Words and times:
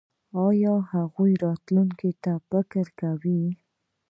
ایا 0.43 0.73
د 0.83 0.87
هغوی 0.91 1.31
راتلونکي 1.43 2.11
ته 2.23 2.31
فکر 2.49 2.85
کوئ؟ 2.99 3.43